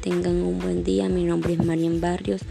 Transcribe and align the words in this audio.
tengan 0.00 0.42
un 0.42 0.58
buen 0.58 0.84
día. 0.84 1.08
Mi 1.08 1.24
nombre 1.24 1.52
es 1.54 1.64
Marian 1.64 2.00
Barrios, 2.00 2.42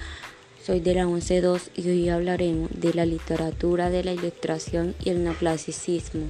soy 0.63 0.79
de 0.79 0.93
la 0.93 1.05
11.2 1.05 1.69
y 1.75 1.89
hoy 1.89 2.09
hablaremos 2.09 2.69
de 2.73 2.93
la 2.93 3.05
literatura 3.05 3.89
de 3.89 4.03
la 4.03 4.13
ilustración 4.13 4.95
y 5.03 5.09
el 5.09 5.23
neoclasicismo. 5.23 6.25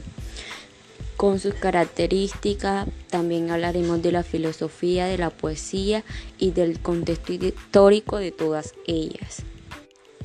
Con 1.18 1.40
sus 1.40 1.54
características, 1.54 2.88
también 3.10 3.52
hablaremos 3.52 4.02
de 4.02 4.14
la 4.14 4.24
filosofía, 4.24 5.08
de 5.08 5.18
la 5.18 5.30
poesía 5.30 6.06
y 6.38 6.52
del 6.52 6.80
contexto 6.80 7.34
histórico 7.34 8.18
de 8.18 8.32
todas 8.32 8.74
ellas. 8.88 9.44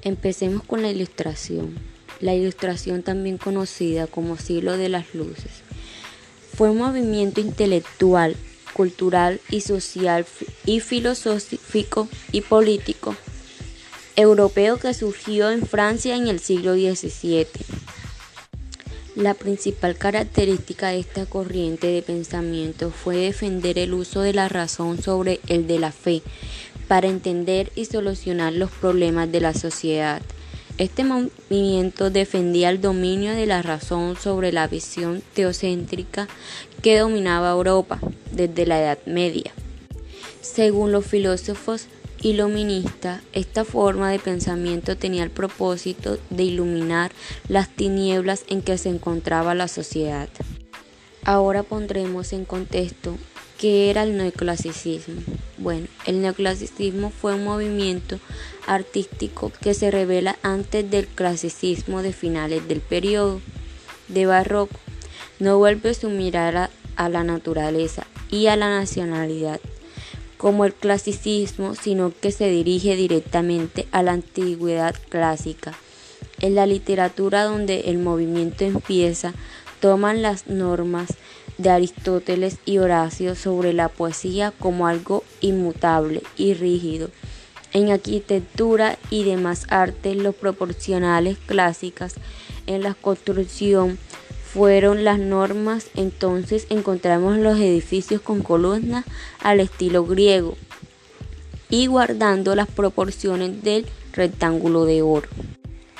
Empecemos 0.02 0.62
con 0.62 0.82
la 0.82 0.90
ilustración. 0.90 1.74
La 2.20 2.34
ilustración, 2.34 3.02
también 3.02 3.38
conocida 3.38 4.06
como 4.06 4.36
siglo 4.36 4.76
de 4.76 4.88
las 4.88 5.14
luces, 5.16 5.62
fue 6.56 6.70
un 6.70 6.78
movimiento 6.78 7.40
intelectual 7.40 8.36
cultural 8.74 9.40
y 9.48 9.62
social 9.62 10.26
y 10.66 10.80
filosófico 10.80 12.08
y 12.32 12.42
político 12.42 13.16
europeo 14.16 14.76
que 14.78 14.92
surgió 14.92 15.50
en 15.50 15.66
Francia 15.66 16.14
en 16.16 16.28
el 16.28 16.40
siglo 16.40 16.74
XVII. 16.74 17.46
La 19.16 19.34
principal 19.34 19.96
característica 19.96 20.88
de 20.88 20.98
esta 20.98 21.24
corriente 21.26 21.86
de 21.86 22.02
pensamiento 22.02 22.90
fue 22.90 23.16
defender 23.16 23.78
el 23.78 23.94
uso 23.94 24.20
de 24.20 24.32
la 24.32 24.48
razón 24.48 25.00
sobre 25.00 25.40
el 25.46 25.66
de 25.66 25.78
la 25.78 25.92
fe 25.92 26.22
para 26.88 27.08
entender 27.08 27.70
y 27.76 27.84
solucionar 27.84 28.52
los 28.52 28.70
problemas 28.70 29.30
de 29.30 29.40
la 29.40 29.54
sociedad. 29.54 30.20
Este 30.76 31.04
movimiento 31.04 32.10
defendía 32.10 32.68
el 32.68 32.80
dominio 32.80 33.32
de 33.32 33.46
la 33.46 33.62
razón 33.62 34.16
sobre 34.16 34.50
la 34.50 34.66
visión 34.66 35.22
teocéntrica 35.32 36.26
que 36.82 36.98
dominaba 36.98 37.52
Europa 37.52 38.00
desde 38.32 38.66
la 38.66 38.80
Edad 38.80 38.98
Media. 39.06 39.52
Según 40.42 40.90
los 40.90 41.06
filósofos 41.06 41.86
iluministas, 42.22 43.22
esta 43.32 43.64
forma 43.64 44.10
de 44.10 44.18
pensamiento 44.18 44.96
tenía 44.96 45.22
el 45.22 45.30
propósito 45.30 46.18
de 46.30 46.42
iluminar 46.42 47.12
las 47.48 47.68
tinieblas 47.68 48.44
en 48.48 48.60
que 48.60 48.76
se 48.76 48.88
encontraba 48.88 49.54
la 49.54 49.68
sociedad. 49.68 50.28
Ahora 51.24 51.62
pondremos 51.62 52.32
en 52.32 52.44
contexto 52.44 53.16
¿Qué 53.64 53.88
era 53.88 54.02
el 54.02 54.18
neoclasicismo? 54.18 55.22
Bueno, 55.56 55.86
el 56.04 56.20
neoclasicismo 56.20 57.08
fue 57.08 57.34
un 57.34 57.44
movimiento 57.44 58.20
artístico 58.66 59.50
que 59.62 59.72
se 59.72 59.90
revela 59.90 60.36
antes 60.42 60.90
del 60.90 61.06
clasicismo 61.06 62.02
de 62.02 62.12
finales 62.12 62.68
del 62.68 62.82
periodo 62.82 63.40
de 64.08 64.26
barroco. 64.26 64.78
No 65.38 65.56
vuelve 65.56 65.94
su 65.94 66.10
mirada 66.10 66.68
a 66.96 67.08
la 67.08 67.24
naturaleza 67.24 68.06
y 68.30 68.48
a 68.48 68.56
la 68.56 68.68
nacionalidad 68.68 69.60
como 70.36 70.66
el 70.66 70.74
clasicismo, 70.74 71.74
sino 71.74 72.12
que 72.20 72.32
se 72.32 72.50
dirige 72.50 72.96
directamente 72.96 73.88
a 73.92 74.02
la 74.02 74.12
antigüedad 74.12 74.94
clásica. 75.08 75.72
En 76.42 76.54
la 76.54 76.66
literatura 76.66 77.44
donde 77.44 77.84
el 77.86 77.96
movimiento 77.96 78.66
empieza, 78.66 79.32
toman 79.80 80.20
las 80.20 80.48
normas 80.48 81.14
de 81.58 81.70
Aristóteles 81.70 82.58
y 82.64 82.78
Horacio 82.78 83.34
sobre 83.34 83.72
la 83.72 83.88
poesía 83.88 84.52
como 84.58 84.86
algo 84.86 85.24
inmutable 85.40 86.22
y 86.36 86.54
rígido. 86.54 87.10
En 87.72 87.90
arquitectura 87.90 88.98
y 89.10 89.24
demás 89.24 89.66
artes, 89.68 90.16
los 90.16 90.34
proporcionales 90.34 91.38
clásicas 91.38 92.14
en 92.66 92.82
la 92.82 92.94
construcción 92.94 93.98
fueron 94.52 95.02
las 95.02 95.18
normas, 95.18 95.88
entonces 95.96 96.66
encontramos 96.70 97.36
los 97.38 97.58
edificios 97.58 98.20
con 98.20 98.42
columnas 98.42 99.04
al 99.40 99.58
estilo 99.58 100.04
griego 100.04 100.56
y 101.68 101.88
guardando 101.88 102.54
las 102.54 102.68
proporciones 102.68 103.64
del 103.64 103.86
rectángulo 104.12 104.84
de 104.84 105.02
oro. 105.02 105.28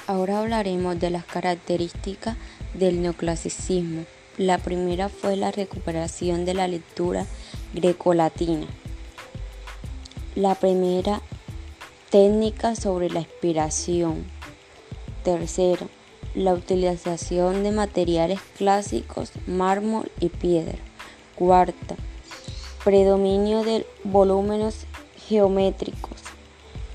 Ahora 0.06 0.38
hablaremos 0.38 1.00
de 1.00 1.10
las 1.10 1.24
características 1.24 2.36
del 2.74 3.02
neoclasicismo. 3.02 4.04
La 4.38 4.58
primera 4.58 5.08
fue 5.08 5.36
la 5.36 5.52
recuperación 5.52 6.44
de 6.44 6.54
la 6.54 6.66
lectura 6.66 7.24
grecolatina. 7.72 8.66
La 10.34 10.56
primera, 10.56 11.22
técnica 12.10 12.74
sobre 12.74 13.10
la 13.10 13.20
inspiración. 13.20 14.24
Tercero, 15.22 15.88
la 16.34 16.52
utilización 16.52 17.62
de 17.62 17.70
materiales 17.70 18.40
clásicos, 18.58 19.30
mármol 19.46 20.10
y 20.18 20.30
piedra. 20.30 20.78
Cuarta, 21.36 21.94
predominio 22.82 23.62
de 23.62 23.86
volúmenes 24.02 24.88
geométricos. 25.28 26.18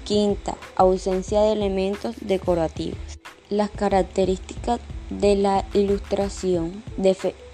Quinta, 0.04 0.58
ausencia 0.76 1.40
de 1.40 1.54
elementos 1.54 2.18
decorativos. 2.20 3.00
Las 3.50 3.70
características 3.70 4.82
de 5.10 5.36
la 5.36 5.66
Ilustración. 5.74 6.84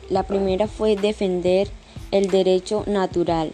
La 0.09 0.23
primera 0.23 0.67
fue 0.67 0.95
defender 0.95 1.69
el 2.11 2.29
derecho 2.29 2.83
natural, 2.85 3.53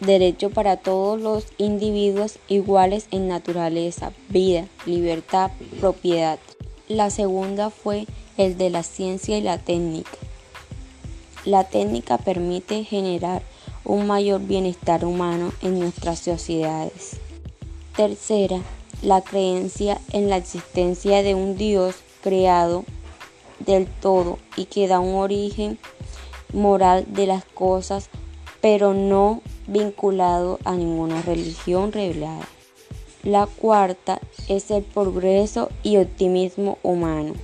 derecho 0.00 0.50
para 0.50 0.76
todos 0.76 1.20
los 1.20 1.44
individuos 1.58 2.38
iguales 2.48 3.08
en 3.10 3.28
naturaleza, 3.28 4.12
vida, 4.28 4.66
libertad, 4.86 5.50
propiedad. 5.80 6.38
La 6.88 7.10
segunda 7.10 7.70
fue 7.70 8.06
el 8.36 8.56
de 8.56 8.70
la 8.70 8.82
ciencia 8.82 9.36
y 9.36 9.42
la 9.42 9.58
técnica. 9.58 10.16
La 11.44 11.64
técnica 11.64 12.18
permite 12.18 12.84
generar 12.84 13.42
un 13.84 14.06
mayor 14.06 14.40
bienestar 14.40 15.04
humano 15.04 15.52
en 15.62 15.80
nuestras 15.80 16.20
sociedades. 16.20 17.16
Tercera, 17.96 18.60
la 19.02 19.22
creencia 19.22 20.00
en 20.12 20.28
la 20.28 20.36
existencia 20.36 21.22
de 21.22 21.34
un 21.34 21.56
Dios 21.56 21.96
creado 22.22 22.84
del 23.60 23.86
todo 23.86 24.38
y 24.56 24.66
que 24.66 24.88
da 24.88 25.00
un 25.00 25.14
origen 25.14 25.78
moral 26.52 27.04
de 27.08 27.26
las 27.26 27.44
cosas, 27.44 28.08
pero 28.60 28.94
no 28.94 29.42
vinculado 29.66 30.58
a 30.64 30.74
ninguna 30.74 31.22
religión 31.22 31.92
revelada. 31.92 32.46
La 33.22 33.46
cuarta 33.46 34.20
es 34.48 34.70
el 34.70 34.82
progreso 34.82 35.70
y 35.82 35.98
optimismo 35.98 36.78
humano. 36.82 37.34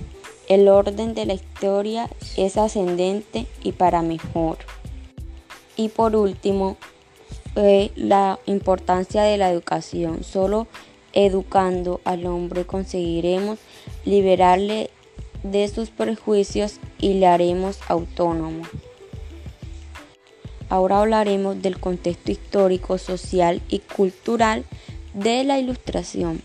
El 0.47 0.67
orden 0.67 1.13
de 1.13 1.25
la 1.25 1.33
historia 1.33 2.09
es 2.37 2.57
ascendente 2.57 3.45
y 3.63 3.73
para 3.73 4.01
mejor. 4.01 4.57
Y 5.75 5.89
por 5.89 6.15
último, 6.15 6.77
la 7.55 8.39
importancia 8.45 9.23
de 9.23 9.37
la 9.37 9.49
educación. 9.49 10.23
Solo 10.23 10.67
educando 11.13 12.01
al 12.03 12.25
hombre 12.25 12.65
conseguiremos 12.65 13.59
liberarle 14.03 14.89
de 15.51 15.67
sus 15.67 15.89
prejuicios 15.89 16.79
y 16.99 17.15
le 17.15 17.27
haremos 17.27 17.79
autónomo. 17.87 18.63
Ahora 20.69 21.01
hablaremos 21.01 21.61
del 21.61 21.79
contexto 21.79 22.31
histórico, 22.31 22.97
social 22.97 23.61
y 23.69 23.79
cultural 23.79 24.65
de 25.13 25.43
la 25.43 25.59
Ilustración. 25.59 26.41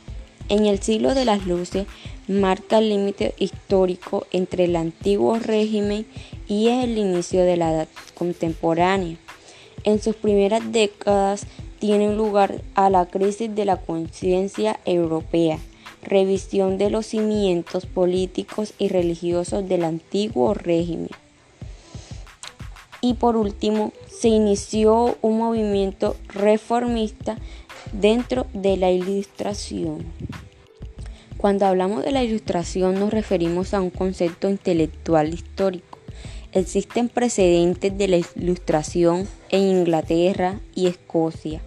En 0.48 0.66
el 0.66 0.80
siglo 0.82 1.14
de 1.14 1.24
las 1.24 1.46
luces 1.46 1.86
marca 2.28 2.78
el 2.78 2.90
límite 2.90 3.34
histórico 3.38 4.26
entre 4.32 4.64
el 4.64 4.76
antiguo 4.76 5.38
régimen 5.38 6.06
y 6.46 6.68
el 6.68 6.98
inicio 6.98 7.44
de 7.44 7.56
la 7.56 7.72
edad 7.72 7.88
contemporánea. 8.14 9.16
En 9.84 10.02
sus 10.02 10.14
primeras 10.14 10.70
décadas 10.72 11.46
tiene 11.78 12.14
lugar 12.14 12.60
a 12.74 12.90
la 12.90 13.06
crisis 13.06 13.54
de 13.54 13.64
la 13.64 13.78
conciencia 13.78 14.78
europea 14.84 15.58
revisión 16.02 16.78
de 16.78 16.90
los 16.90 17.06
cimientos 17.06 17.86
políticos 17.86 18.74
y 18.78 18.88
religiosos 18.88 19.68
del 19.68 19.84
antiguo 19.84 20.54
régimen. 20.54 21.10
Y 23.00 23.14
por 23.14 23.36
último, 23.36 23.92
se 24.08 24.28
inició 24.28 25.16
un 25.22 25.38
movimiento 25.38 26.16
reformista 26.28 27.38
dentro 27.92 28.46
de 28.52 28.76
la 28.76 28.90
ilustración. 28.90 30.04
Cuando 31.38 31.64
hablamos 31.64 32.04
de 32.04 32.12
la 32.12 32.22
ilustración 32.22 33.00
nos 33.00 33.10
referimos 33.10 33.72
a 33.72 33.80
un 33.80 33.88
concepto 33.88 34.50
intelectual 34.50 35.32
histórico. 35.32 35.98
Existen 36.52 37.08
precedentes 37.08 37.96
de 37.96 38.08
la 38.08 38.18
ilustración 38.18 39.26
en 39.48 39.62
Inglaterra 39.62 40.60
y 40.74 40.88
Escocia. 40.88 41.62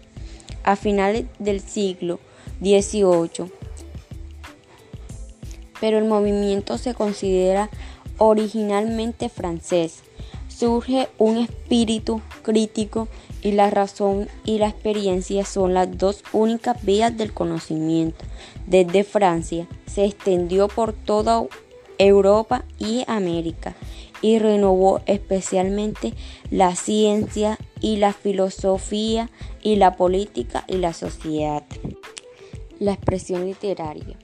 A 0.64 0.76
finales 0.76 1.26
del 1.40 1.60
siglo 1.60 2.20
XVIII 2.62 3.52
pero 5.84 5.98
el 5.98 6.06
movimiento 6.06 6.78
se 6.78 6.94
considera 6.94 7.70
originalmente 8.18 9.28
francés. 9.28 10.04
Surge 10.48 11.10
un 11.18 11.36
espíritu 11.36 12.22
crítico 12.42 13.10
y 13.42 13.52
la 13.52 13.70
razón 13.70 14.30
y 14.46 14.60
la 14.60 14.70
experiencia 14.70 15.44
son 15.44 15.74
las 15.74 15.98
dos 15.98 16.24
únicas 16.32 16.82
vías 16.86 17.18
del 17.18 17.34
conocimiento. 17.34 18.24
Desde 18.66 19.04
Francia 19.04 19.68
se 19.86 20.06
extendió 20.06 20.70
por 20.70 20.94
toda 20.94 21.44
Europa 21.98 22.64
y 22.80 23.04
América 23.08 23.76
y 24.22 24.40
renovó 24.40 25.02
especialmente 25.06 26.14
la 26.50 26.78
ciencia 26.78 27.60
y 27.82 27.98
la 27.98 28.14
filosofía 28.14 29.30
y 29.62 29.76
la 29.76 29.98
política 29.98 30.64
y 30.66 30.78
la 30.78 30.94
sociedad. 30.94 31.64
La 32.80 32.94
expresión 32.94 33.46
literaria. 33.46 34.23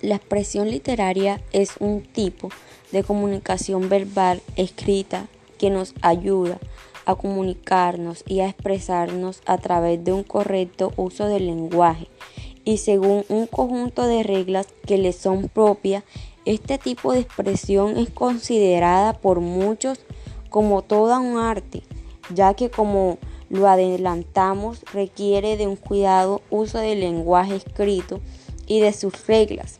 La 0.00 0.16
expresión 0.16 0.70
literaria 0.70 1.40
es 1.52 1.72
un 1.80 2.02
tipo 2.02 2.50
de 2.92 3.02
comunicación 3.02 3.88
verbal 3.88 4.42
escrita 4.56 5.26
que 5.58 5.70
nos 5.70 5.94
ayuda 6.02 6.58
a 7.06 7.14
comunicarnos 7.14 8.24
y 8.26 8.40
a 8.40 8.48
expresarnos 8.48 9.42
a 9.46 9.58
través 9.58 10.04
de 10.04 10.12
un 10.12 10.22
correcto 10.22 10.92
uso 10.96 11.26
del 11.26 11.46
lenguaje 11.46 12.08
y 12.64 12.78
según 12.78 13.24
un 13.28 13.46
conjunto 13.46 14.06
de 14.06 14.22
reglas 14.22 14.68
que 14.86 14.98
le 14.98 15.12
son 15.12 15.48
propias, 15.48 16.02
este 16.44 16.78
tipo 16.78 17.12
de 17.12 17.20
expresión 17.20 17.96
es 17.96 18.10
considerada 18.10 19.12
por 19.12 19.40
muchos 19.40 20.00
como 20.48 20.82
toda 20.82 21.18
un 21.18 21.38
arte, 21.38 21.82
ya 22.32 22.54
que 22.54 22.70
como 22.70 23.18
lo 23.50 23.68
adelantamos 23.68 24.82
requiere 24.92 25.56
de 25.56 25.66
un 25.66 25.76
cuidado 25.76 26.42
uso 26.50 26.78
del 26.78 27.00
lenguaje 27.00 27.56
escrito 27.56 28.20
y 28.66 28.80
de 28.80 28.92
sus 28.92 29.26
reglas. 29.26 29.78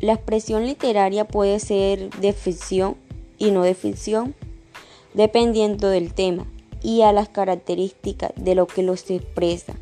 La 0.00 0.14
expresión 0.14 0.64
literaria 0.64 1.26
puede 1.26 1.60
ser 1.60 2.08
de 2.08 2.32
ficción 2.32 2.96
y 3.36 3.50
no 3.50 3.62
de 3.62 3.74
ficción, 3.74 4.34
dependiendo 5.12 5.90
del 5.90 6.14
tema 6.14 6.46
y 6.82 7.02
a 7.02 7.12
las 7.12 7.28
características 7.28 8.32
de 8.34 8.54
lo 8.54 8.66
que 8.66 8.82
los 8.82 9.10
expresa. 9.10 9.74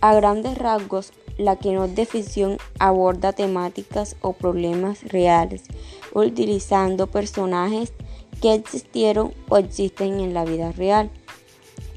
A 0.00 0.14
grandes 0.16 0.58
rasgos, 0.58 1.12
la 1.38 1.54
que 1.54 1.72
no 1.72 1.84
es 1.84 1.94
de 1.94 2.06
ficción 2.06 2.58
aborda 2.80 3.32
temáticas 3.32 4.16
o 4.20 4.32
problemas 4.32 5.04
reales, 5.04 5.62
utilizando 6.12 7.06
personajes 7.06 7.92
que 8.42 8.52
existieron 8.52 9.32
o 9.48 9.58
existen 9.58 10.18
en 10.18 10.34
la 10.34 10.44
vida 10.44 10.72
real. 10.72 11.08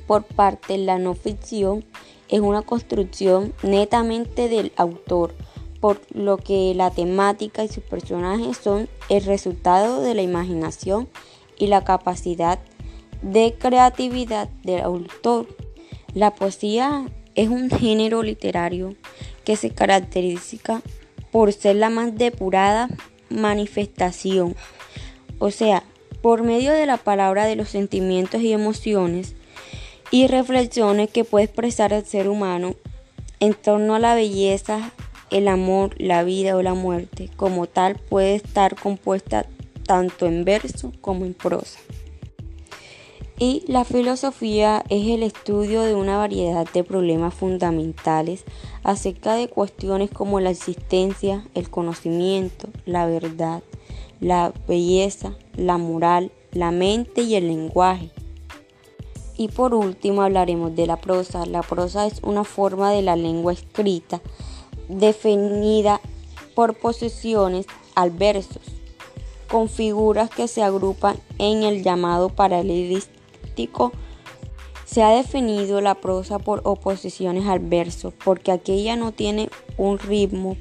Por 0.06 0.24
parte 0.24 0.78
la 0.78 1.00
no 1.00 1.16
ficción, 1.16 1.84
es 2.28 2.42
una 2.42 2.62
construcción 2.62 3.56
netamente 3.64 4.50
del 4.50 4.72
autor, 4.76 5.34
por 5.80 6.02
lo 6.14 6.38
que 6.38 6.74
la 6.76 6.92
temática 6.92 7.64
y 7.64 7.68
sus 7.70 7.84
personajes 7.84 8.58
son 8.58 8.90
el 9.10 9.24
resultado 9.24 10.02
de 10.02 10.14
la 10.14 10.22
imaginación 10.22 11.08
y 11.58 11.68
la 11.68 11.84
capacidad 11.84 12.60
de 13.22 13.56
creatividad 13.58 14.50
del 14.64 14.82
autor. 14.82 15.48
La 16.14 16.36
poesía 16.36 17.06
es 17.36 17.50
un 17.50 17.70
género 17.70 18.24
literario 18.24 18.96
que 19.46 19.56
se 19.56 19.70
caracteriza 19.70 20.82
por 21.32 21.54
ser 21.54 21.76
la 21.76 21.90
más 21.90 22.16
depurada 22.18 22.90
manifestación, 23.30 24.56
o 25.38 25.52
sea, 25.52 25.84
por 26.22 26.44
medio 26.44 26.72
de 26.74 26.86
la 26.86 26.98
palabra 26.98 27.46
de 27.46 27.56
los 27.56 27.70
sentimientos 27.70 28.42
y 28.42 28.52
emociones 28.52 29.36
y 30.12 30.28
reflexiones 30.28 31.10
que 31.10 31.24
puede 31.24 31.46
expresar 31.46 31.94
el 31.94 32.06
ser 32.06 32.28
humano 32.28 32.76
en 33.40 33.54
torno 33.54 33.96
a 33.96 34.00
la 34.00 34.16
belleza, 34.16 34.92
el 35.32 35.48
amor, 35.48 35.96
la 35.98 36.24
vida 36.24 36.56
o 36.56 36.62
la 36.62 36.74
muerte, 36.74 37.30
como 37.36 37.68
tal 37.68 37.96
puede 37.96 38.36
estar 38.36 38.76
compuesta 38.76 39.46
tanto 39.86 40.26
en 40.26 40.46
verso 40.46 40.92
como 41.02 41.26
en 41.26 41.34
prosa. 41.34 41.80
Y 43.42 43.64
la 43.68 43.86
filosofía 43.86 44.84
es 44.90 45.08
el 45.08 45.24
estudio 45.24 45.84
de 45.84 45.96
una 45.96 46.18
variedad 46.18 46.68
de 46.74 46.84
problemas 46.84 47.34
fundamentales 47.34 48.44
acerca 48.84 49.36
de 49.36 49.48
cuestiones 49.48 50.12
como 50.12 50.42
la 50.42 50.50
existencia, 50.50 51.48
el 51.56 51.70
conocimiento, 51.70 52.68
la 52.86 53.06
verdad, 53.06 53.64
la 54.20 54.54
belleza, 54.68 55.36
la 55.56 55.78
moral, 55.78 56.34
la 56.52 56.72
mente 56.72 57.22
y 57.22 57.36
el 57.36 57.48
lenguaje. 57.48 58.12
Y 59.38 59.48
por 59.48 59.74
último 59.74 60.22
hablaremos 60.22 60.76
de 60.76 60.86
la 60.86 60.98
prosa. 60.98 61.46
La 61.46 61.62
prosa 61.62 62.08
es 62.08 62.20
una 62.24 62.44
forma 62.44 62.92
de 62.92 63.02
la 63.02 63.16
lengua 63.16 63.54
escrita 63.54 64.20
definida 64.90 66.02
por 66.56 66.74
posiciones 66.74 67.66
al 67.96 68.12
versos, 68.12 68.64
con 69.50 69.70
figuras 69.70 70.30
que 70.30 70.50
se 70.50 70.62
agrupan 70.62 71.18
en 71.38 71.64
el 71.64 71.84
llamado 71.84 72.28
paralelismo 72.28 73.20
se 74.86 75.04
ha 75.04 75.10
definido 75.10 75.82
la 75.82 75.96
prosa 75.96 76.40
por 76.40 76.62
oposiciones 76.64 77.46
al 77.46 77.60
verso, 77.60 78.14
porque 78.24 78.52
aquella 78.52 78.96
no 78.96 79.12
tiene 79.12 79.50
un 79.78 80.00
ritmo 80.00 80.58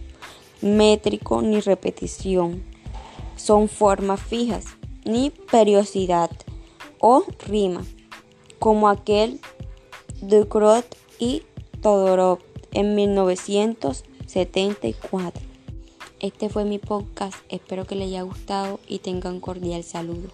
métrico 0.61 1.43
ni 1.43 1.61
repetición. 1.61 2.65
Son 3.37 3.69
formas 3.69 4.21
fijas, 4.21 4.65
ni 5.05 5.31
periodicidad 5.31 6.31
o 6.99 7.25
rima, 7.47 7.85
como 8.59 8.89
aquel 8.89 9.41
de 10.21 10.47
Krot 10.49 10.97
y 11.19 11.43
Todorov 11.81 12.41
en 12.73 12.97
1974. 14.29 15.43
Este 16.21 16.49
fue 16.49 16.65
mi 16.65 16.79
podcast, 16.79 17.37
espero 17.49 17.87
que 17.87 17.95
les 17.95 18.09
haya 18.09 18.23
gustado 18.23 18.79
y 18.87 18.99
tengan 18.99 19.41
cordial 19.41 19.85
saludo. 19.85 20.29